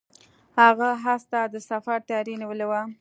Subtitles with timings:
[0.59, 2.73] هغه اس ته د سفر تیاری نیولی و.